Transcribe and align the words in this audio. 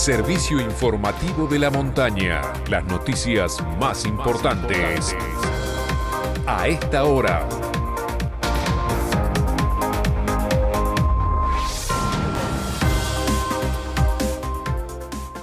servicio 0.00 0.58
informativo 0.58 1.46
de 1.46 1.58
la 1.58 1.68
montaña. 1.68 2.40
Las 2.70 2.82
noticias 2.86 3.58
más 3.78 4.06
importantes 4.06 5.14
a 6.46 6.68
esta 6.68 7.04
hora. 7.04 7.46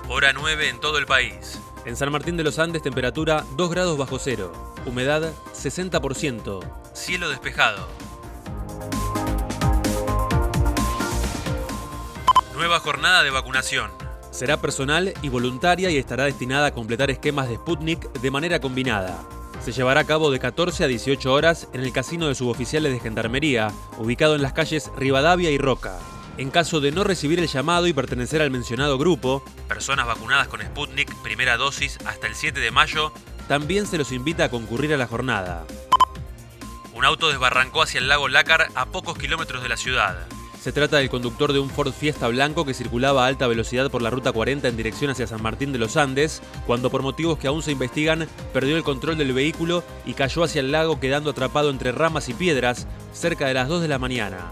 Hora 0.09 0.33
9 0.33 0.69
en 0.69 0.79
todo 0.79 0.97
el 0.97 1.05
país. 1.05 1.61
En 1.85 1.95
San 1.95 2.11
Martín 2.11 2.35
de 2.35 2.43
los 2.43 2.57
Andes, 2.57 2.81
temperatura 2.81 3.45
2 3.57 3.69
grados 3.69 3.95
bajo 3.95 4.17
cero. 4.17 4.73
Humedad 4.87 5.33
60%. 5.53 6.61
Cielo 6.93 7.29
despejado. 7.29 7.87
Nueva 12.55 12.79
jornada 12.79 13.21
de 13.21 13.29
vacunación. 13.29 14.06
Será 14.37 14.61
personal 14.61 15.15
y 15.23 15.29
voluntaria 15.29 15.89
y 15.89 15.97
estará 15.97 16.25
destinada 16.25 16.67
a 16.67 16.71
completar 16.71 17.09
esquemas 17.09 17.49
de 17.49 17.55
Sputnik 17.55 18.11
de 18.21 18.29
manera 18.29 18.59
combinada. 18.59 19.27
Se 19.65 19.71
llevará 19.71 20.01
a 20.01 20.05
cabo 20.05 20.29
de 20.29 20.37
14 20.37 20.83
a 20.83 20.87
18 20.87 21.33
horas 21.33 21.67
en 21.73 21.81
el 21.81 21.91
Casino 21.91 22.27
de 22.27 22.35
Suboficiales 22.35 22.93
de 22.93 22.99
Gendarmería, 22.99 23.71
ubicado 23.97 24.35
en 24.35 24.43
las 24.43 24.53
calles 24.53 24.91
Rivadavia 24.95 25.49
y 25.49 25.57
Roca. 25.57 25.97
En 26.37 26.51
caso 26.51 26.79
de 26.79 26.91
no 26.91 27.03
recibir 27.03 27.39
el 27.39 27.47
llamado 27.47 27.87
y 27.87 27.93
pertenecer 27.93 28.43
al 28.43 28.51
mencionado 28.51 28.99
grupo, 28.99 29.43
personas 29.67 30.05
vacunadas 30.05 30.47
con 30.47 30.61
Sputnik 30.61 31.11
primera 31.23 31.57
dosis 31.57 31.97
hasta 32.05 32.27
el 32.27 32.35
7 32.35 32.59
de 32.59 32.69
mayo, 32.69 33.11
también 33.47 33.87
se 33.87 33.97
los 33.97 34.11
invita 34.11 34.43
a 34.43 34.49
concurrir 34.49 34.93
a 34.93 34.97
la 34.97 35.07
jornada. 35.07 35.65
Un 36.93 37.05
auto 37.05 37.29
desbarrancó 37.29 37.81
hacia 37.81 37.97
el 37.97 38.07
lago 38.07 38.27
Lácar 38.27 38.67
a 38.75 38.85
pocos 38.85 39.17
kilómetros 39.17 39.63
de 39.63 39.69
la 39.69 39.77
ciudad. 39.77 40.27
Se 40.67 40.73
trata 40.73 40.97
del 40.97 41.09
conductor 41.09 41.53
de 41.53 41.59
un 41.59 41.69
Ford 41.69 41.93
Fiesta 41.93 42.27
blanco 42.27 42.65
que 42.65 42.73
circulaba 42.73 43.23
a 43.23 43.27
alta 43.27 43.47
velocidad 43.47 43.89
por 43.89 44.01
la 44.01 44.09
ruta 44.09 44.33
40 44.33 44.67
en 44.67 44.75
dirección 44.75 45.09
hacia 45.09 45.25
San 45.25 45.41
Martín 45.41 45.71
de 45.71 45.79
los 45.79 45.95
Andes, 45.95 46.41
cuando 46.65 46.89
por 46.89 47.03
motivos 47.03 47.39
que 47.39 47.47
aún 47.47 47.63
se 47.63 47.71
investigan 47.71 48.27
perdió 48.51 48.75
el 48.75 48.83
control 48.83 49.17
del 49.17 49.31
vehículo 49.31 49.81
y 50.05 50.13
cayó 50.13 50.43
hacia 50.43 50.59
el 50.59 50.73
lago 50.73 50.99
quedando 50.99 51.29
atrapado 51.29 51.69
entre 51.69 51.93
ramas 51.93 52.27
y 52.27 52.33
piedras 52.33 52.85
cerca 53.13 53.47
de 53.47 53.53
las 53.53 53.69
2 53.69 53.81
de 53.81 53.87
la 53.87 53.97
mañana. 53.97 54.51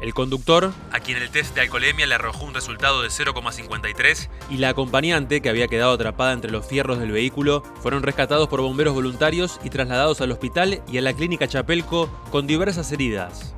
El 0.00 0.14
conductor, 0.14 0.72
a 0.90 0.98
quien 0.98 1.18
el 1.18 1.30
test 1.30 1.54
de 1.54 1.60
alcoholemia 1.60 2.08
le 2.08 2.16
arrojó 2.16 2.44
un 2.44 2.54
resultado 2.54 3.00
de 3.00 3.10
0,53, 3.10 4.30
y 4.50 4.56
la 4.56 4.70
acompañante, 4.70 5.40
que 5.42 5.48
había 5.48 5.68
quedado 5.68 5.92
atrapada 5.92 6.32
entre 6.32 6.50
los 6.50 6.66
fierros 6.66 6.98
del 6.98 7.12
vehículo, 7.12 7.62
fueron 7.80 8.02
rescatados 8.02 8.48
por 8.48 8.62
bomberos 8.62 8.94
voluntarios 8.94 9.60
y 9.62 9.70
trasladados 9.70 10.20
al 10.22 10.32
hospital 10.32 10.82
y 10.90 10.98
a 10.98 11.02
la 11.02 11.12
clínica 11.12 11.46
Chapelco 11.46 12.10
con 12.32 12.48
diversas 12.48 12.90
heridas. 12.90 13.54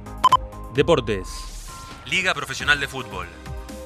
Deportes. 0.74 1.53
Liga 2.06 2.34
Profesional 2.34 2.78
de 2.80 2.86
Fútbol. 2.86 3.26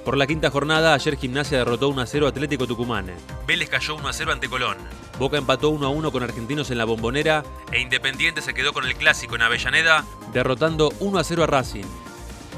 Por 0.05 0.17
la 0.17 0.27
quinta 0.27 0.51
jornada, 0.51 0.93
ayer 0.95 1.17
Gimnasia 1.17 1.59
derrotó 1.59 1.89
1 1.89 2.05
0 2.05 2.27
Atlético 2.27 2.67
Tucumán. 2.67 3.15
Vélez 3.47 3.69
cayó 3.69 3.95
1 3.95 4.13
0 4.13 4.33
ante 4.33 4.49
Colón. 4.49 4.77
Boca 5.21 5.39
empató 5.39 5.71
1 5.71 5.89
1 5.89 6.11
con 6.11 6.23
Argentinos 6.25 6.71
en 6.73 6.79
la 6.79 6.85
Bombonera. 6.85 7.45
E 7.71 7.81
Independiente 7.81 8.43
se 8.43 8.55
quedó 8.55 8.73
con 8.73 8.85
el 8.87 8.97
clásico 8.97 9.37
en 9.37 9.43
Avellaneda, 9.43 10.05
derrotando 10.33 10.93
1 10.99 11.23
0 11.23 11.45
a 11.45 11.47
Racing. 11.47 11.85